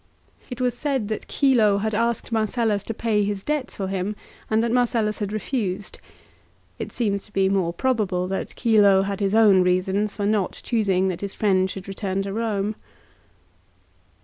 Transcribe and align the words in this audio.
It 0.49 0.59
was 0.59 0.75
said 0.75 1.09
that 1.09 1.27
Chilo 1.27 1.77
had 1.77 1.93
asked 1.93 2.31
Marcellus 2.31 2.81
to 2.85 2.93
pay 2.95 3.23
his 3.23 3.43
debts 3.43 3.75
for 3.75 3.85
him, 3.87 4.15
and 4.49 4.63
that 4.63 4.71
Marcellus 4.71 5.19
had 5.19 5.31
refused. 5.31 5.99
It 6.79 6.91
seems 6.91 7.23
to 7.27 7.31
be 7.31 7.49
more 7.49 7.71
probable 7.71 8.27
that 8.29 8.55
Chilo 8.55 9.03
had 9.03 9.19
his 9.19 9.35
own 9.35 9.61
reasons 9.61 10.15
for 10.15 10.25
not 10.25 10.59
choosing 10.63 11.07
that 11.09 11.21
his 11.21 11.35
friend 11.35 11.69
should 11.69 11.87
return 11.87 12.23
to 12.23 12.31
Eome. 12.31 12.73